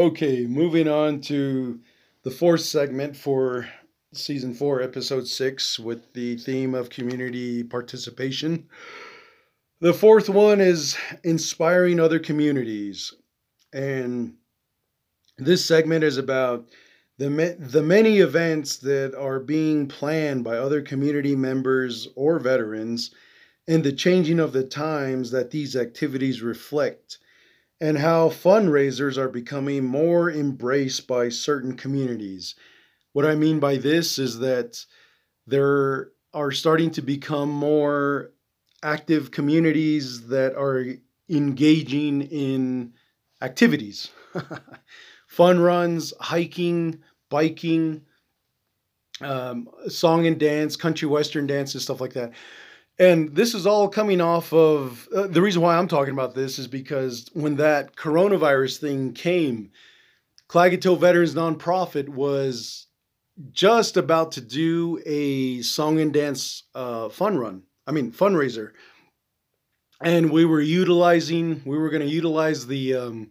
Okay, 0.00 0.46
moving 0.46 0.88
on 0.88 1.20
to 1.20 1.78
the 2.22 2.30
fourth 2.30 2.62
segment 2.62 3.14
for 3.14 3.68
season 4.14 4.54
four, 4.54 4.80
episode 4.80 5.28
six, 5.28 5.78
with 5.78 6.14
the 6.14 6.38
theme 6.38 6.74
of 6.74 6.88
community 6.88 7.62
participation. 7.62 8.66
The 9.82 9.92
fourth 9.92 10.30
one 10.30 10.58
is 10.58 10.96
inspiring 11.22 12.00
other 12.00 12.18
communities. 12.18 13.12
And 13.74 14.36
this 15.36 15.66
segment 15.66 16.02
is 16.02 16.16
about 16.16 16.70
the, 17.18 17.58
the 17.58 17.82
many 17.82 18.20
events 18.20 18.78
that 18.78 19.14
are 19.14 19.38
being 19.38 19.86
planned 19.86 20.44
by 20.44 20.56
other 20.56 20.80
community 20.80 21.36
members 21.36 22.08
or 22.16 22.38
veterans 22.38 23.10
and 23.68 23.84
the 23.84 23.92
changing 23.92 24.40
of 24.40 24.54
the 24.54 24.64
times 24.64 25.30
that 25.32 25.50
these 25.50 25.76
activities 25.76 26.40
reflect 26.40 27.18
and 27.80 27.98
how 27.98 28.28
fundraisers 28.28 29.16
are 29.16 29.28
becoming 29.28 29.84
more 29.84 30.30
embraced 30.30 31.06
by 31.06 31.28
certain 31.28 31.76
communities. 31.76 32.54
What 33.12 33.24
I 33.24 33.34
mean 33.34 33.58
by 33.58 33.76
this 33.76 34.18
is 34.18 34.38
that 34.40 34.84
there 35.46 36.10
are 36.34 36.52
starting 36.52 36.90
to 36.92 37.02
become 37.02 37.48
more 37.48 38.32
active 38.82 39.30
communities 39.30 40.28
that 40.28 40.54
are 40.54 40.84
engaging 41.28 42.22
in 42.22 42.92
activities 43.42 44.10
fun 45.26 45.60
runs, 45.60 46.12
hiking, 46.20 47.00
biking, 47.30 48.02
um, 49.20 49.68
song 49.88 50.26
and 50.26 50.38
dance, 50.38 50.76
country 50.76 51.06
western 51.08 51.46
dances, 51.46 51.84
stuff 51.84 52.00
like 52.00 52.14
that. 52.14 52.32
And 53.00 53.34
this 53.34 53.54
is 53.54 53.66
all 53.66 53.88
coming 53.88 54.20
off 54.20 54.52
of 54.52 55.08
uh, 55.16 55.26
the 55.26 55.40
reason 55.40 55.62
why 55.62 55.78
I'm 55.78 55.88
talking 55.88 56.12
about 56.12 56.34
this 56.34 56.58
is 56.58 56.66
because 56.66 57.30
when 57.32 57.56
that 57.56 57.96
coronavirus 57.96 58.78
thing 58.78 59.14
came, 59.14 59.70
Klagetoh 60.50 61.00
Veterans 61.00 61.34
Nonprofit 61.34 62.10
was 62.10 62.88
just 63.52 63.96
about 63.96 64.32
to 64.32 64.42
do 64.42 65.00
a 65.06 65.62
song 65.62 65.98
and 65.98 66.12
dance 66.12 66.64
uh, 66.74 67.08
fun 67.08 67.38
run. 67.38 67.62
I 67.86 67.92
mean, 67.92 68.12
fundraiser. 68.12 68.72
And 70.02 70.30
we 70.30 70.44
were 70.44 70.60
utilizing, 70.60 71.62
we 71.64 71.78
were 71.78 71.88
going 71.88 72.06
to 72.06 72.14
utilize 72.14 72.66
the 72.66 72.96
um, 72.96 73.30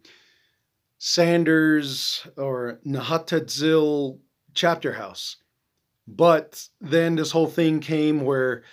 Sanders 0.98 2.26
or 2.38 2.80
Nahata 2.88 3.42
Dziil 3.42 4.18
chapter 4.56 4.94
house. 4.94 5.38
But 6.08 6.68
then 6.82 7.18
this 7.18 7.30
whole 7.30 7.46
thing 7.48 7.82
came 7.82 8.22
where 8.22 8.64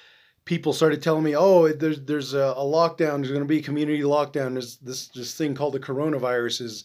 people 0.46 0.72
started 0.72 1.02
telling 1.02 1.24
me, 1.24 1.36
"Oh, 1.36 1.68
there's 1.68 2.00
there's 2.00 2.32
a, 2.32 2.54
a 2.56 2.64
lockdown. 2.64 3.18
There's 3.18 3.28
going 3.28 3.42
to 3.42 3.44
be 3.44 3.58
a 3.58 3.62
community 3.62 4.00
lockdown. 4.00 4.54
There's 4.54 4.78
this 4.78 5.08
this 5.08 5.34
thing 5.34 5.54
called 5.54 5.74
the 5.74 5.80
coronavirus 5.80 6.62
is, 6.62 6.84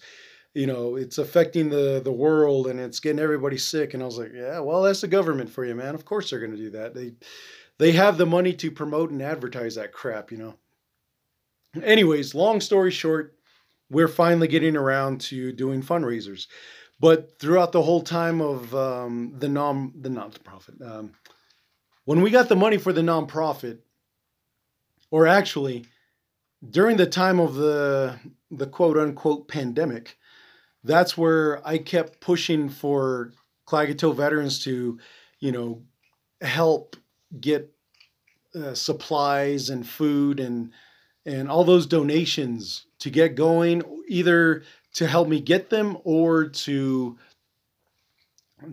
you 0.53 0.67
know, 0.67 0.97
it's 0.97 1.17
affecting 1.17 1.69
the 1.69 2.01
the 2.03 2.11
world 2.11 2.67
and 2.67 2.79
it's 2.79 2.99
getting 2.99 3.19
everybody 3.19 3.57
sick." 3.57 3.93
And 3.93 4.03
I 4.03 4.05
was 4.05 4.17
like, 4.17 4.33
"Yeah, 4.35 4.59
well, 4.59 4.81
that's 4.81 5.01
the 5.01 5.07
government 5.07 5.49
for 5.49 5.63
you, 5.63 5.75
man. 5.75 5.95
Of 5.95 6.03
course 6.03 6.29
they're 6.29 6.39
going 6.39 6.51
to 6.51 6.57
do 6.57 6.71
that. 6.71 6.93
They 6.93 7.13
they 7.77 7.93
have 7.93 8.17
the 8.17 8.25
money 8.25 8.53
to 8.53 8.71
promote 8.71 9.11
and 9.11 9.21
advertise 9.21 9.75
that 9.75 9.93
crap, 9.93 10.31
you 10.31 10.37
know." 10.37 10.55
Anyways, 11.81 12.35
long 12.35 12.59
story 12.59 12.91
short, 12.91 13.37
we're 13.89 14.09
finally 14.09 14.49
getting 14.49 14.75
around 14.75 15.21
to 15.21 15.53
doing 15.53 15.81
fundraisers. 15.81 16.47
But 16.99 17.39
throughout 17.39 17.71
the 17.71 17.81
whole 17.81 18.01
time 18.01 18.41
of 18.41 18.75
um, 18.75 19.33
the 19.39 19.49
non 19.49 19.93
the 20.01 20.09
nonprofit, 20.09 20.81
um, 20.85 21.13
when 22.11 22.21
we 22.21 22.29
got 22.29 22.49
the 22.49 22.57
money 22.57 22.77
for 22.77 22.91
the 22.91 22.99
nonprofit, 22.99 23.77
or 25.11 25.27
actually 25.27 25.85
during 26.69 26.97
the 26.97 27.05
time 27.05 27.39
of 27.39 27.55
the 27.55 28.19
the 28.51 28.67
quote 28.67 28.97
unquote 28.97 29.47
pandemic, 29.47 30.17
that's 30.83 31.17
where 31.17 31.65
I 31.65 31.77
kept 31.77 32.19
pushing 32.19 32.67
for 32.67 33.31
Klagetoh 33.65 34.13
veterans 34.13 34.61
to, 34.65 34.99
you 35.39 35.53
know, 35.53 35.83
help 36.41 36.97
get 37.39 37.73
uh, 38.53 38.73
supplies 38.73 39.69
and 39.69 39.87
food 39.87 40.41
and 40.41 40.73
and 41.25 41.49
all 41.49 41.63
those 41.63 41.85
donations 41.85 42.87
to 42.99 43.09
get 43.09 43.35
going, 43.35 43.83
either 44.09 44.63
to 44.95 45.07
help 45.07 45.29
me 45.29 45.39
get 45.39 45.69
them 45.69 45.97
or 46.03 46.49
to 46.49 47.17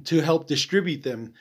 to 0.06 0.22
help 0.22 0.48
distribute 0.48 1.04
them 1.04 1.34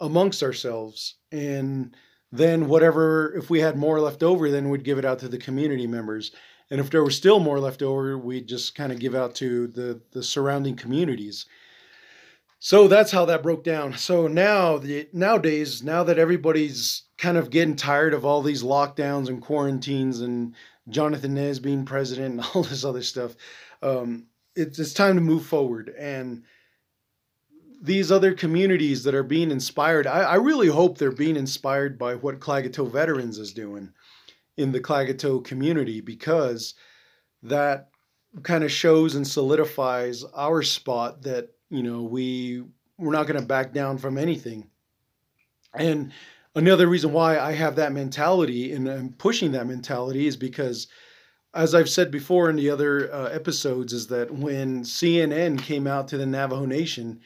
amongst 0.00 0.42
ourselves 0.42 1.16
and 1.32 1.96
then 2.32 2.68
whatever 2.68 3.34
if 3.36 3.48
we 3.48 3.60
had 3.60 3.76
more 3.76 4.00
left 4.00 4.22
over 4.22 4.50
then 4.50 4.68
we'd 4.68 4.84
give 4.84 4.98
it 4.98 5.04
out 5.04 5.18
to 5.20 5.28
the 5.28 5.38
community 5.38 5.86
members. 5.86 6.32
And 6.70 6.80
if 6.80 6.90
there 6.90 7.04
was 7.04 7.16
still 7.16 7.40
more 7.40 7.60
left 7.60 7.82
over 7.82 8.18
we'd 8.18 8.48
just 8.48 8.74
kind 8.74 8.92
of 8.92 8.98
give 8.98 9.14
out 9.14 9.34
to 9.36 9.66
the 9.68 10.00
the 10.12 10.22
surrounding 10.22 10.76
communities. 10.76 11.46
So 12.58 12.88
that's 12.88 13.12
how 13.12 13.26
that 13.26 13.42
broke 13.42 13.62
down. 13.62 13.96
So 13.98 14.26
now 14.26 14.78
the 14.78 15.08
nowadays 15.12 15.82
now 15.82 16.02
that 16.04 16.18
everybody's 16.18 17.02
kind 17.18 17.36
of 17.36 17.50
getting 17.50 17.76
tired 17.76 18.14
of 18.14 18.24
all 18.24 18.42
these 18.42 18.62
lockdowns 18.62 19.28
and 19.28 19.40
quarantines 19.40 20.20
and 20.20 20.54
jonathan 20.88 21.32
nez 21.32 21.60
being 21.60 21.84
president 21.86 22.34
and 22.34 22.40
all 22.54 22.62
this 22.62 22.84
other 22.84 23.02
stuff 23.02 23.36
um, 23.84 24.26
it's, 24.56 24.78
it's 24.78 24.92
time 24.92 25.16
to 25.16 25.20
move 25.20 25.44
forward. 25.46 25.94
And 25.98 26.44
these 27.84 28.10
other 28.10 28.32
communities 28.32 29.04
that 29.04 29.14
are 29.14 29.22
being 29.22 29.50
inspired, 29.50 30.06
I, 30.06 30.20
I 30.22 30.34
really 30.36 30.68
hope 30.68 30.96
they're 30.96 31.12
being 31.12 31.36
inspired 31.36 31.98
by 31.98 32.14
what 32.14 32.40
Klagetoh 32.40 32.90
Veterans 32.90 33.38
is 33.38 33.52
doing 33.52 33.90
in 34.56 34.72
the 34.72 34.80
Klagetoh 34.80 35.44
community 35.44 36.00
because 36.00 36.74
that 37.42 37.90
kind 38.42 38.64
of 38.64 38.72
shows 38.72 39.14
and 39.14 39.26
solidifies 39.26 40.24
our 40.34 40.62
spot 40.62 41.22
that 41.22 41.50
you 41.68 41.82
know 41.82 42.02
we 42.02 42.64
we're 42.96 43.12
not 43.12 43.26
going 43.26 43.38
to 43.38 43.46
back 43.46 43.72
down 43.72 43.98
from 43.98 44.16
anything. 44.16 44.68
And 45.74 46.12
another 46.54 46.86
reason 46.86 47.12
why 47.12 47.38
i 47.38 47.52
have 47.52 47.76
that 47.76 47.92
mentality 47.92 48.72
and 48.72 48.88
i'm 48.88 49.12
pushing 49.12 49.52
that 49.52 49.66
mentality 49.66 50.26
is 50.26 50.36
because 50.36 50.86
as 51.52 51.74
i've 51.74 51.88
said 51.88 52.10
before 52.10 52.48
in 52.48 52.56
the 52.56 52.70
other 52.70 53.12
uh, 53.12 53.28
episodes 53.28 53.92
is 53.92 54.06
that 54.06 54.30
when 54.30 54.82
cnn 54.82 55.58
came 55.58 55.86
out 55.86 56.08
to 56.08 56.16
the 56.16 56.26
navajo 56.26 56.64
nation 56.64 57.20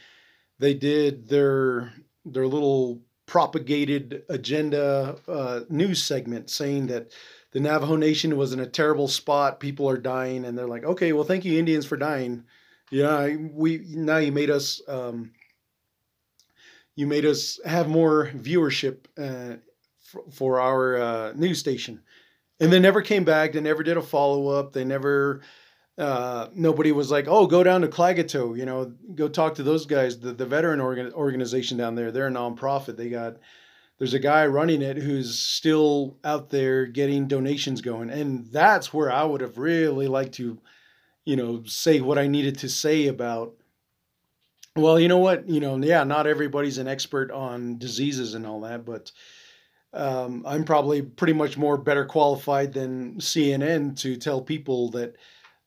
they 0.58 0.74
did 0.74 1.28
their 1.28 1.92
their 2.24 2.46
little 2.46 3.02
propagated 3.26 4.22
agenda 4.28 5.16
uh, 5.28 5.60
news 5.68 6.02
segment 6.02 6.50
saying 6.50 6.86
that 6.88 7.12
the 7.52 7.60
Navajo 7.60 7.96
Nation 7.96 8.36
was 8.36 8.52
in 8.52 8.60
a 8.60 8.66
terrible 8.66 9.08
spot. 9.08 9.60
People 9.60 9.88
are 9.88 9.98
dying, 9.98 10.44
and 10.44 10.56
they're 10.56 10.66
like, 10.66 10.84
"Okay, 10.84 11.12
well, 11.12 11.24
thank 11.24 11.44
you, 11.44 11.58
Indians, 11.58 11.86
for 11.86 11.96
dying. 11.96 12.44
Yeah, 12.90 13.34
we 13.52 13.84
now 13.88 14.18
you 14.18 14.32
made 14.32 14.50
us 14.50 14.80
um, 14.88 15.32
you 16.96 17.06
made 17.06 17.24
us 17.24 17.60
have 17.64 17.88
more 17.88 18.30
viewership 18.34 19.06
uh, 19.16 19.56
for, 20.00 20.24
for 20.30 20.60
our 20.60 20.96
uh, 20.96 21.32
news 21.34 21.58
station." 21.58 22.02
And 22.60 22.72
they 22.72 22.80
never 22.80 23.02
came 23.02 23.22
back. 23.22 23.52
They 23.52 23.60
never 23.60 23.84
did 23.84 23.96
a 23.96 24.02
follow 24.02 24.48
up. 24.48 24.72
They 24.72 24.84
never 24.84 25.42
uh, 25.98 26.48
nobody 26.54 26.92
was 26.92 27.10
like, 27.10 27.26
"Oh, 27.26 27.46
go 27.46 27.64
down 27.64 27.80
to 27.80 27.88
Klagetoh, 27.88 28.56
you 28.56 28.64
know, 28.64 28.92
go 29.16 29.28
talk 29.28 29.56
to 29.56 29.64
those 29.64 29.84
guys, 29.84 30.20
the 30.20 30.32
the 30.32 30.46
veteran 30.46 30.80
organ, 30.80 31.12
organization 31.12 31.76
down 31.76 31.96
there. 31.96 32.12
They're 32.12 32.28
a 32.28 32.30
nonprofit. 32.30 32.96
They 32.96 33.08
got 33.08 33.38
there's 33.98 34.14
a 34.14 34.20
guy 34.20 34.46
running 34.46 34.80
it 34.80 34.96
who's 34.96 35.36
still 35.36 36.16
out 36.22 36.50
there 36.50 36.86
getting 36.86 37.26
donations 37.26 37.80
going, 37.80 38.10
and 38.10 38.46
that's 38.52 38.94
where 38.94 39.10
I 39.10 39.24
would 39.24 39.40
have 39.40 39.58
really 39.58 40.06
liked 40.06 40.34
to, 40.34 40.58
you 41.24 41.34
know, 41.34 41.64
say 41.66 42.00
what 42.00 42.18
I 42.18 42.28
needed 42.28 42.58
to 42.58 42.68
say 42.68 43.08
about. 43.08 43.54
Well, 44.76 45.00
you 45.00 45.08
know 45.08 45.18
what, 45.18 45.48
you 45.48 45.58
know, 45.58 45.76
yeah, 45.78 46.04
not 46.04 46.28
everybody's 46.28 46.78
an 46.78 46.86
expert 46.86 47.32
on 47.32 47.78
diseases 47.78 48.34
and 48.34 48.46
all 48.46 48.60
that, 48.62 48.84
but. 48.84 49.10
Um, 49.94 50.44
I'm 50.46 50.64
probably 50.64 51.00
pretty 51.00 51.32
much 51.32 51.56
more 51.56 51.78
better 51.78 52.04
qualified 52.04 52.74
than 52.74 53.14
CNN 53.14 53.98
to 54.00 54.16
tell 54.16 54.42
people 54.42 54.90
that 54.90 55.16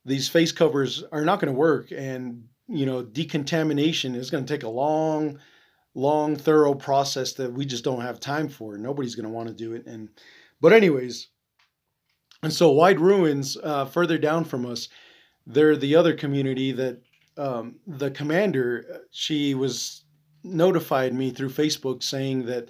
these 0.05 0.29
face 0.29 0.51
covers 0.51 1.03
are 1.11 1.25
not 1.25 1.39
going 1.39 1.53
to 1.53 1.57
work 1.57 1.91
and 1.91 2.43
you 2.67 2.85
know 2.85 3.01
decontamination 3.01 4.15
is 4.15 4.29
going 4.29 4.45
to 4.45 4.53
take 4.53 4.63
a 4.63 4.69
long 4.69 5.39
long 5.93 6.35
thorough 6.35 6.73
process 6.73 7.33
that 7.33 7.51
we 7.51 7.65
just 7.65 7.83
don't 7.83 8.01
have 8.01 8.19
time 8.19 8.47
for. 8.47 8.77
Nobody's 8.77 9.13
going 9.13 9.25
to 9.25 9.31
want 9.31 9.49
to 9.49 9.53
do 9.53 9.73
it 9.73 9.85
and 9.85 10.09
but 10.61 10.73
anyways 10.73 11.27
and 12.43 12.53
so 12.53 12.71
wide 12.71 12.99
ruins 12.99 13.57
uh, 13.63 13.85
further 13.85 14.17
down 14.17 14.45
from 14.45 14.65
us 14.65 14.89
they're 15.47 15.75
the 15.75 15.95
other 15.95 16.13
community 16.13 16.71
that 16.71 17.01
um, 17.37 17.75
the 17.87 18.11
commander 18.11 19.03
she 19.11 19.55
was 19.55 20.03
notified 20.43 21.13
me 21.13 21.31
through 21.31 21.49
facebook 21.49 22.03
saying 22.03 22.45
that 22.45 22.69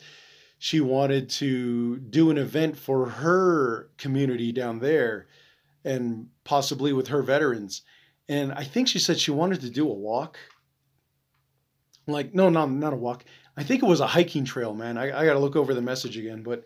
she 0.60 0.80
wanted 0.80 1.30
to 1.30 1.98
do 1.98 2.30
an 2.30 2.38
event 2.38 2.78
for 2.78 3.10
her 3.10 3.90
community 3.98 4.52
down 4.52 4.80
there 4.80 5.28
and 5.84 6.28
possibly 6.44 6.94
with 6.94 7.08
her 7.08 7.22
veterans. 7.22 7.82
And 8.30 8.52
I 8.54 8.64
think 8.64 8.88
she 8.88 9.00
said 9.00 9.20
she 9.20 9.32
wanted 9.32 9.62
to 9.62 9.70
do 9.70 9.90
a 9.90 9.94
walk. 9.94 10.38
Like, 12.08 12.34
no, 12.34 12.50
not, 12.50 12.72
not 12.72 12.94
a 12.94 12.98
walk. 12.98 13.26
I 13.58 13.64
think 13.64 13.84
it 13.84 13.88
was 13.88 14.00
a 14.00 14.08
hiking 14.08 14.46
trail, 14.46 14.74
man. 14.74 14.98
I, 14.98 15.06
I 15.06 15.26
got 15.26 15.34
to 15.34 15.40
look 15.40 15.56
over 15.56 15.74
the 15.74 15.82
message 15.82 16.18
again. 16.18 16.44
But 16.44 16.64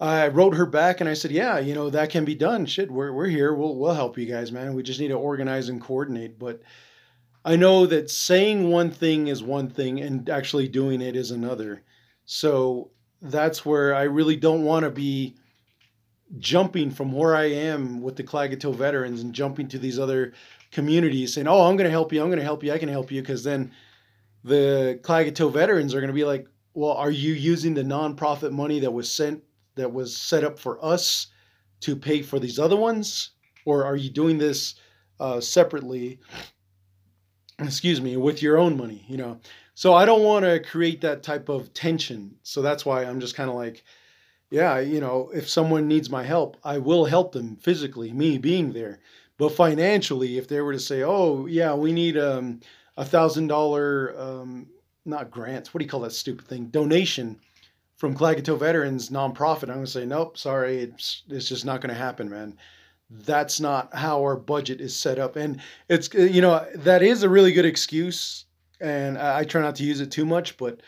I 0.00 0.28
wrote 0.28 0.54
her 0.54 0.66
back 0.66 1.00
and 1.00 1.08
I 1.08 1.14
said, 1.14 1.30
yeah, 1.30 1.58
you 1.58 1.74
know, 1.74 1.90
that 1.90 2.10
can 2.10 2.24
be 2.24 2.34
done. 2.34 2.66
Shit, 2.66 2.90
we're, 2.90 3.12
we're 3.12 3.26
here. 3.26 3.54
We'll, 3.54 3.76
we'll 3.76 3.94
help 3.94 4.18
you 4.18 4.26
guys, 4.26 4.52
man. 4.52 4.74
We 4.74 4.82
just 4.82 5.00
need 5.00 5.08
to 5.08 5.14
organize 5.14 5.68
and 5.68 5.80
coordinate. 5.80 6.38
But 6.38 6.62
I 7.44 7.56
know 7.56 7.86
that 7.86 8.10
saying 8.10 8.70
one 8.70 8.90
thing 8.90 9.28
is 9.28 9.42
one 9.42 9.68
thing 9.68 10.00
and 10.00 10.28
actually 10.28 10.68
doing 10.68 11.00
it 11.00 11.16
is 11.16 11.30
another. 11.30 11.82
So 12.24 12.90
that's 13.20 13.64
where 13.64 13.94
I 13.94 14.02
really 14.02 14.36
don't 14.36 14.64
want 14.64 14.84
to 14.84 14.90
be 14.90 15.36
jumping 16.38 16.90
from 16.90 17.12
where 17.12 17.34
I 17.34 17.44
am 17.44 18.00
with 18.02 18.16
the 18.16 18.24
Klagetoh 18.24 18.74
veterans 18.74 19.22
and 19.22 19.34
jumping 19.34 19.68
to 19.68 19.78
these 19.78 19.98
other 19.98 20.32
communities 20.70 21.34
saying, 21.34 21.46
"Oh, 21.46 21.62
I'm 21.62 21.76
going 21.76 21.86
to 21.86 21.90
help 21.90 22.12
you. 22.12 22.20
I'm 22.20 22.28
going 22.28 22.38
to 22.38 22.44
help 22.44 22.62
you. 22.62 22.72
I 22.72 22.78
can 22.78 22.88
help 22.88 23.10
you." 23.10 23.20
Because 23.20 23.44
then 23.44 23.72
the 24.42 24.98
Klagetoh 25.02 25.52
veterans 25.52 25.94
are 25.94 26.00
going 26.00 26.08
to 26.08 26.14
be 26.14 26.24
like, 26.24 26.46
"Well, 26.74 26.92
are 26.92 27.10
you 27.10 27.34
using 27.34 27.74
the 27.74 27.82
nonprofit 27.82 28.52
money 28.52 28.80
that 28.80 28.92
was 28.92 29.10
sent 29.10 29.42
that 29.76 29.92
was 29.92 30.16
set 30.16 30.44
up 30.44 30.58
for 30.58 30.84
us 30.84 31.28
to 31.80 31.96
pay 31.96 32.22
for 32.22 32.38
these 32.38 32.58
other 32.58 32.76
ones, 32.76 33.30
or 33.64 33.84
are 33.84 33.96
you 33.96 34.10
doing 34.10 34.38
this 34.38 34.74
uh, 35.20 35.40
separately?" 35.40 36.20
Excuse 37.60 38.00
me, 38.00 38.16
with 38.16 38.42
your 38.42 38.58
own 38.58 38.76
money, 38.76 39.04
you 39.06 39.16
know. 39.16 39.38
So 39.74 39.94
I 39.94 40.04
don't 40.04 40.22
want 40.22 40.44
to 40.44 40.60
create 40.60 41.00
that 41.02 41.22
type 41.22 41.48
of 41.48 41.72
tension. 41.74 42.36
So 42.42 42.62
that's 42.62 42.84
why 42.84 43.04
I'm 43.04 43.20
just 43.20 43.34
kind 43.34 43.50
of 43.50 43.56
like, 43.56 43.84
yeah, 44.50 44.78
you 44.78 45.00
know, 45.00 45.30
if 45.34 45.48
someone 45.48 45.88
needs 45.88 46.10
my 46.10 46.22
help, 46.22 46.56
I 46.62 46.78
will 46.78 47.04
help 47.04 47.32
them 47.32 47.56
physically, 47.56 48.12
me 48.12 48.38
being 48.38 48.72
there. 48.72 49.00
But 49.36 49.50
financially, 49.50 50.38
if 50.38 50.46
they 50.46 50.60
were 50.60 50.72
to 50.72 50.78
say, 50.78 51.02
"Oh, 51.02 51.46
yeah, 51.46 51.74
we 51.74 51.92
need 51.92 52.16
um, 52.16 52.60
a 52.96 53.04
thousand 53.04 53.48
dollar, 53.48 54.14
um, 54.16 54.68
not 55.04 55.30
grants, 55.30 55.74
what 55.74 55.80
do 55.80 55.84
you 55.84 55.90
call 55.90 56.00
that 56.00 56.12
stupid 56.12 56.46
thing? 56.46 56.66
Donation 56.66 57.40
from 57.96 58.16
Klagetoh 58.16 58.58
Veterans 58.58 59.10
nonprofit," 59.10 59.64
I'm 59.64 59.76
gonna 59.76 59.86
say, 59.86 60.06
"Nope, 60.06 60.38
sorry, 60.38 60.78
it's 60.78 61.24
it's 61.28 61.48
just 61.48 61.64
not 61.64 61.80
gonna 61.80 61.94
happen, 61.94 62.30
man." 62.30 62.56
That's 63.10 63.60
not 63.60 63.94
how 63.94 64.22
our 64.22 64.36
budget 64.36 64.80
is 64.80 64.94
set 64.96 65.18
up, 65.18 65.36
and 65.36 65.60
it's 65.88 66.12
you 66.14 66.40
know 66.40 66.64
that 66.76 67.02
is 67.02 67.22
a 67.24 67.28
really 67.28 67.52
good 67.52 67.66
excuse, 67.66 68.44
and 68.80 69.18
I, 69.18 69.40
I 69.40 69.44
try 69.44 69.62
not 69.62 69.74
to 69.76 69.84
use 69.84 70.00
it 70.00 70.12
too 70.12 70.24
much, 70.24 70.56
but 70.56 70.80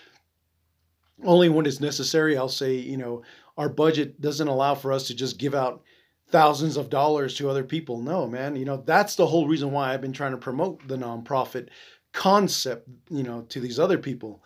only 1.25 1.49
when 1.49 1.67
it's 1.67 1.81
necessary. 1.81 2.37
I'll 2.37 2.49
say, 2.49 2.75
you 2.75 2.97
know, 2.97 3.23
our 3.56 3.69
budget 3.69 4.20
doesn't 4.20 4.49
allow 4.49 4.75
for 4.75 4.93
us 4.93 5.06
to 5.08 5.14
just 5.14 5.38
give 5.38 5.55
out 5.55 5.82
thousands 6.29 6.76
of 6.76 6.91
dollars 6.91 7.37
to 7.37 7.49
other 7.49 7.64
people. 7.64 8.00
No, 8.00 8.26
man, 8.26 8.56
you 8.56 8.64
know, 8.64 8.82
that's 8.85 9.14
the 9.14 9.26
whole 9.26 9.47
reason 9.47 9.70
why 9.70 9.93
I've 9.93 10.00
been 10.00 10.12
trying 10.12 10.32
to 10.32 10.38
promote 10.38 10.87
the 10.87 10.97
nonprofit 10.97 11.69
concept, 12.12 12.88
you 13.11 13.23
know, 13.23 13.43
to 13.49 13.61
these 13.61 13.79
other 13.79 13.99
people. 13.99 14.43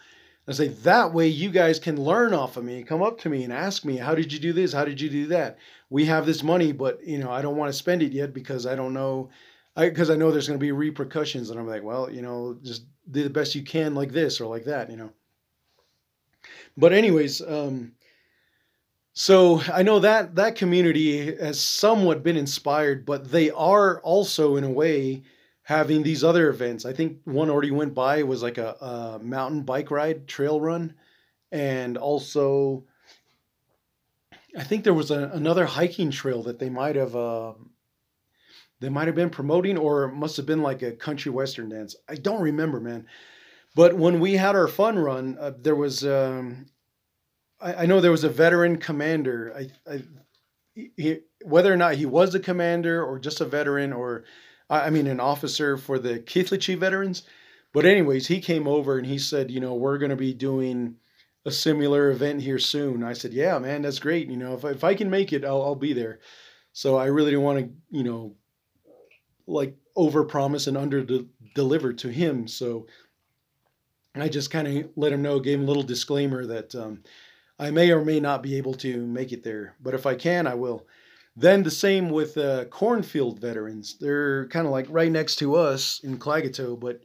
I 0.48 0.52
say 0.52 0.68
that 0.68 1.12
way 1.12 1.28
you 1.28 1.50
guys 1.50 1.78
can 1.78 2.02
learn 2.02 2.34
off 2.34 2.56
of 2.56 2.64
me, 2.64 2.82
come 2.82 3.02
up 3.02 3.20
to 3.20 3.28
me 3.28 3.44
and 3.44 3.52
ask 3.52 3.84
me, 3.84 3.96
how 3.96 4.16
did 4.16 4.32
you 4.32 4.38
do 4.40 4.52
this? 4.52 4.72
How 4.72 4.84
did 4.84 5.00
you 5.00 5.08
do 5.08 5.26
that? 5.28 5.58
We 5.90 6.06
have 6.06 6.26
this 6.26 6.42
money, 6.42 6.72
but 6.72 7.04
you 7.06 7.18
know, 7.18 7.30
I 7.30 7.40
don't 7.40 7.56
want 7.56 7.68
to 7.68 7.78
spend 7.78 8.02
it 8.02 8.12
yet 8.12 8.34
because 8.34 8.66
I 8.66 8.74
don't 8.74 8.92
know 8.92 9.30
because 9.76 10.10
I, 10.10 10.14
I 10.14 10.16
know 10.16 10.32
there's 10.32 10.48
going 10.48 10.58
to 10.58 10.64
be 10.64 10.72
repercussions 10.72 11.50
and 11.50 11.60
I'm 11.60 11.68
like, 11.68 11.84
well, 11.84 12.10
you 12.10 12.22
know, 12.22 12.58
just 12.62 12.84
do 13.10 13.22
the 13.22 13.30
best 13.30 13.54
you 13.54 13.62
can 13.62 13.94
like 13.94 14.10
this 14.10 14.40
or 14.40 14.46
like 14.46 14.64
that, 14.64 14.90
you 14.90 14.96
know. 14.96 15.10
But 16.76 16.92
anyways, 16.92 17.40
um, 17.42 17.92
so 19.12 19.60
I 19.72 19.82
know 19.82 19.98
that 20.00 20.34
that 20.36 20.56
community 20.56 21.34
has 21.36 21.60
somewhat 21.60 22.22
been 22.22 22.36
inspired, 22.36 23.04
but 23.04 23.30
they 23.30 23.50
are 23.50 24.00
also 24.00 24.56
in 24.56 24.64
a 24.64 24.70
way 24.70 25.22
having 25.62 26.02
these 26.02 26.24
other 26.24 26.48
events. 26.48 26.84
I 26.84 26.92
think 26.92 27.18
one 27.24 27.50
already 27.50 27.70
went 27.70 27.94
by 27.94 28.22
was 28.22 28.42
like 28.42 28.58
a, 28.58 28.74
a 28.80 29.20
mountain 29.22 29.62
bike 29.62 29.90
ride, 29.90 30.26
trail 30.26 30.60
run, 30.60 30.94
and 31.52 31.96
also 31.96 32.84
I 34.56 34.64
think 34.64 34.84
there 34.84 34.94
was 34.94 35.10
a, 35.10 35.30
another 35.32 35.66
hiking 35.66 36.10
trail 36.10 36.42
that 36.44 36.58
they 36.58 36.70
might 36.70 36.96
have 36.96 37.14
uh, 37.14 37.52
they 38.80 38.88
might 38.88 39.06
have 39.06 39.14
been 39.14 39.30
promoting, 39.30 39.76
or 39.76 40.04
it 40.04 40.14
must 40.14 40.36
have 40.38 40.46
been 40.46 40.62
like 40.62 40.82
a 40.82 40.92
country 40.92 41.30
western 41.30 41.68
dance. 41.68 41.94
I 42.08 42.14
don't 42.14 42.42
remember, 42.42 42.80
man. 42.80 43.06
But 43.76 43.94
when 43.96 44.18
we 44.18 44.34
had 44.34 44.56
our 44.56 44.66
fun 44.66 44.98
run, 44.98 45.36
uh, 45.38 45.52
there 45.60 45.76
was 45.76 46.04
um, 46.04 46.66
I, 47.60 47.74
I 47.74 47.86
know 47.86 48.00
there 48.00 48.10
was 48.10 48.24
a 48.24 48.28
veteran 48.28 48.78
commander. 48.78 49.52
I, 49.56 49.92
I 49.92 50.02
he, 50.74 51.20
whether 51.44 51.72
or 51.72 51.76
not 51.76 51.94
he 51.94 52.06
was 52.06 52.34
a 52.34 52.40
commander 52.40 53.04
or 53.04 53.18
just 53.18 53.40
a 53.40 53.44
veteran 53.44 53.92
or 53.92 54.24
I 54.68 54.90
mean 54.90 55.06
an 55.06 55.20
officer 55.20 55.76
for 55.76 55.98
the 55.98 56.20
Kinlichee 56.20 56.78
veterans. 56.78 57.22
But 57.72 57.86
anyways, 57.86 58.26
he 58.26 58.40
came 58.40 58.66
over 58.66 58.98
and 58.98 59.06
he 59.06 59.18
said, 59.18 59.50
you 59.50 59.60
know, 59.60 59.74
we're 59.74 59.98
going 59.98 60.10
to 60.10 60.16
be 60.16 60.34
doing 60.34 60.96
a 61.44 61.50
similar 61.50 62.10
event 62.10 62.42
here 62.42 62.58
soon. 62.58 63.02
I 63.02 63.12
said, 63.12 63.32
yeah, 63.32 63.58
man, 63.58 63.82
that's 63.82 63.98
great. 63.98 64.28
You 64.28 64.36
know, 64.36 64.54
if, 64.54 64.64
if 64.64 64.84
I 64.84 64.94
can 64.94 65.08
make 65.08 65.32
it, 65.32 65.44
I'll, 65.44 65.62
I'll 65.62 65.74
be 65.74 65.92
there. 65.92 66.20
So 66.72 66.96
I 66.96 67.06
really 67.06 67.30
didn't 67.30 67.44
want 67.44 67.58
to, 67.58 67.70
you 67.90 68.04
know, 68.04 68.34
like 69.46 69.76
over 69.96 70.24
promise 70.24 70.66
and 70.66 70.76
under 70.76 71.02
de- 71.02 71.26
deliver 71.54 71.92
to 71.92 72.08
him. 72.08 72.46
So 72.46 72.86
I 74.14 74.28
just 74.28 74.50
kind 74.50 74.68
of 74.68 74.90
let 74.96 75.12
him 75.12 75.22
know, 75.22 75.40
gave 75.40 75.58
him 75.58 75.64
a 75.64 75.68
little 75.68 75.82
disclaimer 75.82 76.46
that, 76.46 76.74
um, 76.74 77.02
I 77.60 77.70
may 77.70 77.90
or 77.90 78.02
may 78.02 78.20
not 78.20 78.42
be 78.42 78.56
able 78.56 78.72
to 78.74 79.06
make 79.06 79.32
it 79.32 79.44
there, 79.44 79.76
but 79.82 79.92
if 79.92 80.06
I 80.06 80.14
can, 80.14 80.46
I 80.46 80.54
will. 80.54 80.86
Then 81.36 81.62
the 81.62 81.70
same 81.70 82.08
with 82.08 82.38
uh, 82.38 82.64
cornfield 82.64 83.38
veterans. 83.38 83.96
They're 84.00 84.48
kind 84.48 84.66
of 84.66 84.72
like 84.72 84.86
right 84.88 85.12
next 85.12 85.36
to 85.36 85.54
us 85.56 86.00
in 86.02 86.18
Klagetoh, 86.18 86.80
but 86.80 87.00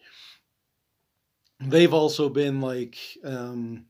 they've 1.60 1.94
also 1.94 2.30
been 2.30 2.62
like 2.62 2.98
um, 3.26 3.86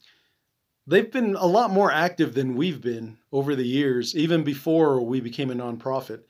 they've 0.87 1.11
been 1.11 1.35
a 1.35 1.45
lot 1.45 1.69
more 1.69 1.91
active 1.91 2.33
than 2.33 2.55
we've 2.55 2.81
been 2.81 3.19
over 3.31 3.55
the 3.55 3.67
years, 3.67 4.15
even 4.15 4.43
before 4.43 5.01
we 5.01 5.21
became 5.21 5.51
a 5.51 5.55
nonprofit. 5.55 6.21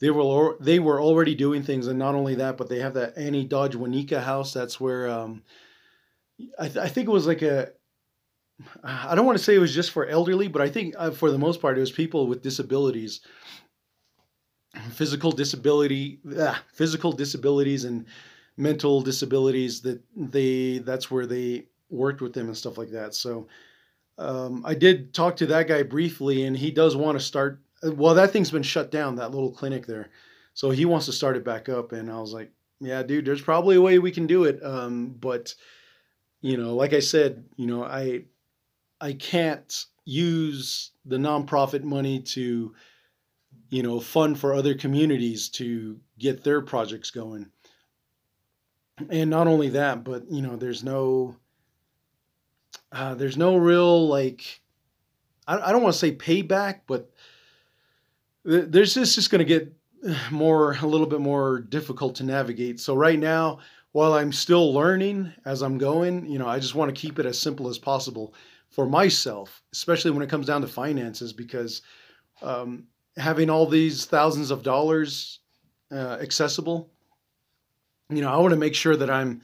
They 0.00 0.10
were 0.10 0.56
they 0.60 0.78
were 0.78 1.00
already 1.00 1.34
doing 1.34 1.62
things, 1.62 1.86
and 1.86 1.98
not 1.98 2.14
only 2.14 2.36
that, 2.36 2.56
but 2.56 2.70
they 2.70 2.80
have 2.80 2.94
that 2.94 3.18
Annie 3.18 3.44
Dodge 3.44 3.74
Wauneka 3.74 4.22
house. 4.22 4.54
That's 4.54 4.80
where 4.80 5.08
um, 5.08 5.42
I, 6.58 6.68
th- 6.68 6.84
I 6.84 6.88
think 6.88 7.06
it 7.06 7.12
was 7.12 7.26
like 7.26 7.42
a 7.42 7.70
I 8.82 9.14
don't 9.14 9.26
want 9.26 9.36
to 9.38 9.44
say 9.44 9.54
it 9.54 9.60
was 9.60 9.74
just 9.74 9.90
for 9.90 10.06
elderly, 10.06 10.48
but 10.48 10.62
I 10.62 10.68
think 10.68 10.94
uh, 10.96 11.10
for 11.10 11.30
the 11.30 11.38
most 11.38 11.60
part 11.60 11.76
it 11.76 11.80
was 11.80 11.90
people 11.90 12.26
with 12.26 12.42
disabilities, 12.42 13.20
physical 14.90 15.32
disability, 15.32 16.20
ah, 16.38 16.62
physical 16.72 17.12
disabilities 17.12 17.84
and 17.84 18.06
mental 18.56 19.00
disabilities 19.00 19.80
that 19.82 20.00
they 20.16 20.78
that's 20.78 21.10
where 21.10 21.26
they 21.26 21.66
worked 21.90 22.20
with 22.20 22.32
them 22.32 22.46
and 22.46 22.56
stuff 22.56 22.78
like 22.78 22.90
that. 22.90 23.14
So 23.14 23.48
um, 24.18 24.64
I 24.64 24.74
did 24.74 25.12
talk 25.12 25.36
to 25.36 25.46
that 25.46 25.66
guy 25.66 25.82
briefly, 25.82 26.44
and 26.44 26.56
he 26.56 26.70
does 26.70 26.96
want 26.96 27.18
to 27.18 27.24
start. 27.24 27.60
Well, 27.82 28.14
that 28.14 28.30
thing's 28.30 28.50
been 28.50 28.62
shut 28.62 28.90
down, 28.90 29.16
that 29.16 29.32
little 29.32 29.50
clinic 29.50 29.86
there, 29.86 30.10
so 30.54 30.70
he 30.70 30.84
wants 30.84 31.06
to 31.06 31.12
start 31.12 31.36
it 31.36 31.44
back 31.44 31.68
up. 31.68 31.92
And 31.92 32.10
I 32.10 32.20
was 32.20 32.32
like, 32.32 32.52
yeah, 32.80 33.02
dude, 33.02 33.24
there's 33.24 33.42
probably 33.42 33.76
a 33.76 33.82
way 33.82 33.98
we 33.98 34.12
can 34.12 34.26
do 34.28 34.44
it, 34.44 34.62
um, 34.62 35.08
but 35.18 35.54
you 36.40 36.56
know, 36.56 36.74
like 36.76 36.92
I 36.92 37.00
said, 37.00 37.44
you 37.56 37.66
know, 37.66 37.84
I 37.84 38.24
I 39.00 39.12
can't 39.12 39.86
use 40.04 40.92
the 41.04 41.16
nonprofit 41.16 41.82
money 41.82 42.20
to, 42.20 42.74
you 43.70 43.82
know, 43.82 44.00
fund 44.00 44.38
for 44.38 44.54
other 44.54 44.74
communities 44.74 45.48
to 45.50 45.98
get 46.18 46.44
their 46.44 46.60
projects 46.60 47.10
going. 47.10 47.46
And 49.10 49.30
not 49.30 49.46
only 49.46 49.70
that, 49.70 50.04
but 50.04 50.30
you 50.30 50.42
know, 50.42 50.56
there's 50.56 50.84
no, 50.84 51.36
uh, 52.92 53.14
there's 53.14 53.36
no 53.36 53.56
real 53.56 54.06
like, 54.08 54.60
I, 55.46 55.58
I 55.58 55.72
don't 55.72 55.82
want 55.82 55.94
to 55.94 55.98
say 55.98 56.14
payback, 56.14 56.80
but 56.86 57.10
there's 58.44 58.94
just 58.94 59.14
just 59.14 59.30
going 59.30 59.40
to 59.40 59.44
get 59.44 59.72
more 60.30 60.76
a 60.80 60.86
little 60.86 61.06
bit 61.06 61.20
more 61.20 61.60
difficult 61.60 62.14
to 62.16 62.24
navigate. 62.24 62.78
So 62.78 62.94
right 62.94 63.18
now, 63.18 63.58
while 63.92 64.14
I'm 64.14 64.32
still 64.32 64.72
learning 64.72 65.32
as 65.44 65.62
I'm 65.62 65.78
going, 65.78 66.26
you 66.26 66.38
know, 66.38 66.48
I 66.48 66.58
just 66.58 66.74
want 66.74 66.94
to 66.94 67.00
keep 67.00 67.18
it 67.18 67.26
as 67.26 67.38
simple 67.38 67.68
as 67.68 67.78
possible 67.78 68.34
for 68.74 68.86
myself, 68.86 69.62
especially 69.72 70.10
when 70.10 70.22
it 70.22 70.28
comes 70.28 70.46
down 70.46 70.60
to 70.60 70.66
finances, 70.66 71.32
because 71.32 71.82
um, 72.42 72.84
having 73.16 73.48
all 73.48 73.66
these 73.66 74.04
thousands 74.04 74.50
of 74.50 74.64
dollars 74.64 75.38
uh, 75.92 76.18
accessible, 76.20 76.90
you 78.10 78.20
know, 78.20 78.32
I 78.32 78.36
want 78.38 78.50
to 78.50 78.58
make 78.58 78.74
sure 78.74 78.96
that 78.96 79.10
I'm 79.10 79.42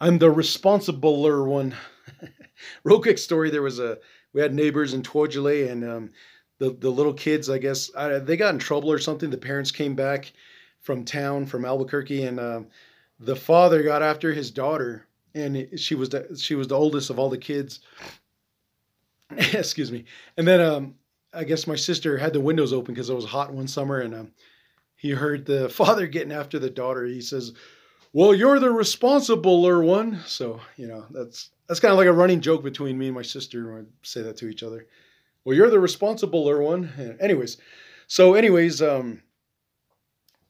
I'm 0.00 0.18
the 0.18 0.32
responsibler 0.32 1.46
one. 1.46 1.74
Real 2.84 3.00
quick 3.00 3.18
story: 3.18 3.50
there 3.50 3.62
was 3.62 3.78
a 3.78 3.98
we 4.32 4.40
had 4.40 4.52
neighbors 4.52 4.94
in 4.94 5.02
Tuojule, 5.02 5.70
and 5.70 5.84
um, 5.84 6.10
the 6.58 6.70
the 6.70 6.90
little 6.90 7.14
kids, 7.14 7.48
I 7.48 7.58
guess, 7.58 7.90
I, 7.96 8.18
they 8.18 8.36
got 8.36 8.52
in 8.52 8.58
trouble 8.58 8.90
or 8.90 8.98
something. 8.98 9.30
The 9.30 9.38
parents 9.38 9.70
came 9.70 9.94
back 9.94 10.32
from 10.80 11.04
town 11.04 11.46
from 11.46 11.64
Albuquerque, 11.64 12.24
and 12.24 12.40
uh, 12.40 12.62
the 13.20 13.36
father 13.36 13.82
got 13.84 14.02
after 14.02 14.32
his 14.32 14.50
daughter, 14.50 15.06
and 15.34 15.68
she 15.76 15.94
was 15.94 16.08
the, 16.08 16.36
she 16.36 16.56
was 16.56 16.66
the 16.66 16.76
oldest 16.76 17.10
of 17.10 17.20
all 17.20 17.30
the 17.30 17.38
kids, 17.38 17.80
excuse 19.52 19.92
me. 19.92 20.04
And 20.36 20.46
then 20.46 20.60
um, 20.60 20.94
I 21.32 21.44
guess 21.44 21.66
my 21.66 21.76
sister 21.76 22.18
had 22.18 22.32
the 22.32 22.40
windows 22.40 22.72
open 22.72 22.94
because 22.94 23.10
it 23.10 23.14
was 23.14 23.24
hot 23.24 23.52
one 23.52 23.68
summer, 23.68 24.00
and 24.00 24.14
um, 24.14 24.32
he 24.96 25.10
heard 25.10 25.46
the 25.46 25.68
father 25.70 26.06
getting 26.06 26.32
after 26.32 26.58
the 26.58 26.70
daughter. 26.70 27.04
He 27.04 27.20
says, 27.20 27.52
"Well, 28.12 28.34
you're 28.34 28.58
the 28.58 28.68
responsibler 28.68 29.84
one." 29.84 30.20
So 30.26 30.60
you 30.76 30.86
know 30.86 31.06
that's 31.10 31.50
that's 31.68 31.80
kind 31.80 31.92
of 31.92 31.98
like 31.98 32.08
a 32.08 32.12
running 32.12 32.40
joke 32.40 32.62
between 32.62 32.98
me 32.98 33.06
and 33.06 33.14
my 33.14 33.22
sister 33.22 33.72
when 33.72 33.82
I 33.82 33.86
say 34.02 34.22
that 34.22 34.36
to 34.38 34.48
each 34.48 34.62
other. 34.62 34.86
Well, 35.44 35.56
you're 35.56 35.70
the 35.70 35.78
responsibler 35.78 36.62
one. 36.62 37.16
Anyways, 37.20 37.56
so 38.06 38.34
anyways, 38.34 38.80
um, 38.80 39.22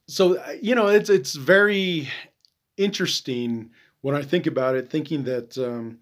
so 0.07 0.43
you 0.61 0.75
know 0.75 0.89
it's 0.89 1.09
it's 1.11 1.35
very 1.35 2.09
interesting 2.77 3.71
when 4.03 4.15
I 4.15 4.23
think 4.23 4.47
about 4.47 4.75
it, 4.75 4.91
thinking 4.91 5.25
that 5.25 5.57
um, 5.57 6.01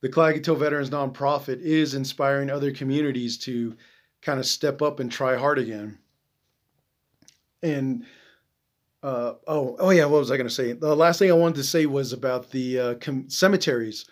the 0.00 0.08
Klagetoh 0.08 0.58
Veterans 0.58 0.90
Nonprofit 0.90 1.60
is 1.60 1.94
inspiring 1.94 2.50
other 2.50 2.72
communities 2.72 3.36
to 3.38 3.76
kind 4.22 4.38
of 4.38 4.46
step 4.46 4.82
up 4.82 5.00
and 5.00 5.10
try 5.10 5.36
hard 5.36 5.58
again. 5.58 5.98
And 7.62 8.04
uh, 9.02 9.34
oh, 9.46 9.76
oh 9.78 9.90
yeah, 9.90 10.06
what 10.06 10.18
was 10.18 10.30
I 10.30 10.36
going 10.36 10.48
to 10.48 10.54
say? 10.54 10.72
The 10.72 10.96
last 10.96 11.18
thing 11.18 11.30
I 11.30 11.34
wanted 11.34 11.56
to 11.56 11.64
say 11.64 11.86
was 11.86 12.12
about 12.12 12.50
the 12.50 12.78
uh, 12.78 12.94
com- 12.94 13.28
cemeteries. 13.28 14.06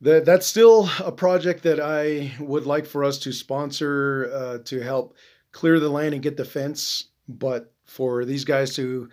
That 0.00 0.24
that's 0.24 0.46
still 0.46 0.90
a 1.00 1.12
project 1.12 1.62
that 1.62 1.80
I 1.80 2.32
would 2.38 2.66
like 2.66 2.84
for 2.84 3.04
us 3.04 3.18
to 3.20 3.32
sponsor 3.32 4.30
uh, 4.34 4.58
to 4.64 4.80
help 4.80 5.16
clear 5.52 5.80
the 5.80 5.88
land 5.88 6.14
and 6.14 6.22
get 6.22 6.36
the 6.36 6.44
fence. 6.44 7.04
But 7.28 7.72
for 7.84 8.24
these 8.24 8.44
guys 8.44 8.74
to 8.76 9.08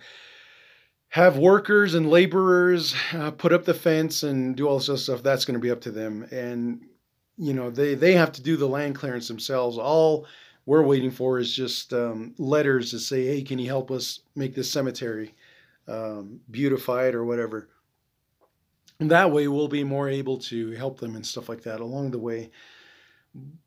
have 1.12 1.36
workers 1.36 1.92
and 1.92 2.08
laborers 2.08 2.94
uh, 3.12 3.30
put 3.30 3.52
up 3.52 3.66
the 3.66 3.74
fence 3.74 4.22
and 4.22 4.56
do 4.56 4.66
all 4.66 4.78
this 4.78 5.04
stuff, 5.04 5.22
that's 5.22 5.44
going 5.44 5.54
to 5.54 5.60
be 5.60 5.70
up 5.70 5.82
to 5.82 5.90
them. 5.90 6.26
And 6.30 6.86
you 7.36 7.54
know 7.54 7.70
they 7.70 7.94
they 7.94 8.12
have 8.14 8.32
to 8.32 8.42
do 8.42 8.56
the 8.56 8.68
land 8.68 8.94
clearance 8.94 9.28
themselves. 9.28 9.78
All 9.78 10.26
we're 10.64 10.82
waiting 10.82 11.10
for 11.10 11.38
is 11.38 11.54
just 11.54 11.92
um, 11.92 12.34
letters 12.38 12.90
to 12.92 12.98
say, 12.98 13.26
hey, 13.26 13.42
can 13.42 13.58
you 13.58 13.66
help 13.66 13.90
us 13.90 14.20
make 14.34 14.54
this 14.54 14.70
cemetery 14.70 15.34
um, 15.86 16.40
beautified 16.50 17.14
or 17.14 17.24
whatever. 17.24 17.68
And 19.00 19.10
that 19.10 19.32
way, 19.32 19.48
we'll 19.48 19.68
be 19.68 19.84
more 19.84 20.08
able 20.08 20.38
to 20.38 20.70
help 20.72 21.00
them 21.00 21.16
and 21.16 21.26
stuff 21.26 21.48
like 21.48 21.62
that 21.62 21.80
along 21.80 22.12
the 22.12 22.18
way. 22.18 22.50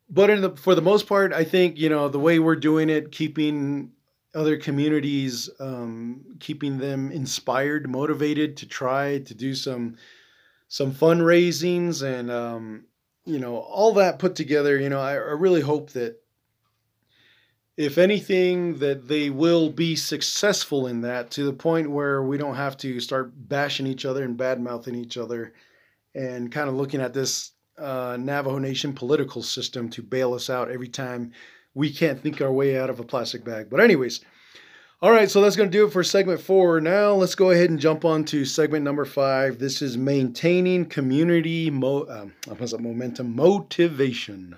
But 0.09 0.27
the, 0.41 0.55
for 0.55 0.75
the 0.75 0.81
most 0.81 1.07
part, 1.07 1.33
I 1.33 1.43
think 1.43 1.77
you 1.77 1.89
know 1.89 2.07
the 2.09 2.19
way 2.19 2.39
we're 2.39 2.55
doing 2.55 2.89
it, 2.89 3.11
keeping 3.11 3.91
other 4.35 4.57
communities, 4.57 5.49
um, 5.59 6.37
keeping 6.39 6.77
them 6.77 7.11
inspired, 7.11 7.89
motivated 7.89 8.57
to 8.57 8.67
try 8.67 9.19
to 9.19 9.33
do 9.33 9.55
some 9.55 9.95
some 10.67 10.91
fundraisings 10.91 12.03
and 12.03 12.29
um, 12.29 12.85
you 13.25 13.39
know 13.39 13.57
all 13.57 13.93
that 13.93 14.19
put 14.19 14.35
together. 14.35 14.77
You 14.77 14.89
know, 14.89 14.99
I, 14.99 15.13
I 15.13 15.35
really 15.37 15.61
hope 15.61 15.91
that 15.91 16.21
if 17.77 17.97
anything, 17.97 18.79
that 18.79 19.07
they 19.07 19.29
will 19.29 19.69
be 19.69 19.95
successful 19.95 20.87
in 20.87 21.01
that 21.01 21.31
to 21.31 21.43
the 21.43 21.53
point 21.53 21.91
where 21.91 22.23
we 22.23 22.37
don't 22.37 22.55
have 22.55 22.77
to 22.77 22.99
start 22.99 23.31
bashing 23.35 23.87
each 23.87 24.05
other 24.05 24.23
and 24.23 24.37
bad 24.37 24.61
mouthing 24.61 24.95
each 24.95 25.17
other 25.17 25.53
and 26.13 26.51
kind 26.51 26.69
of 26.69 26.75
looking 26.75 27.01
at 27.01 27.13
this 27.13 27.51
uh, 27.77 28.17
Navajo 28.17 28.57
Nation 28.57 28.93
political 28.93 29.43
system 29.43 29.89
to 29.89 30.01
bail 30.01 30.33
us 30.33 30.49
out 30.49 30.71
every 30.71 30.87
time 30.87 31.33
we 31.75 31.91
can't 31.91 32.19
think 32.19 32.41
our 32.41 32.51
way 32.51 32.75
out 32.79 32.89
of 32.89 32.99
a 32.99 33.03
plastic 33.03 33.43
bag. 33.45 33.69
But, 33.69 33.81
anyways, 33.81 34.21
all 35.01 35.11
right, 35.11 35.29
so 35.29 35.41
that's 35.41 35.55
going 35.55 35.69
to 35.69 35.77
do 35.77 35.85
it 35.85 35.91
for 35.91 36.03
segment 36.03 36.41
four. 36.41 36.81
Now, 36.81 37.11
let's 37.11 37.35
go 37.35 37.51
ahead 37.51 37.69
and 37.69 37.79
jump 37.79 38.05
on 38.05 38.25
to 38.25 38.45
segment 38.45 38.83
number 38.83 39.05
five. 39.05 39.59
This 39.59 39.81
is 39.83 39.97
maintaining 39.97 40.85
community 40.85 41.69
mo- 41.69 42.07
um, 42.09 42.33
momentum 42.79 43.35
motivation. 43.35 44.57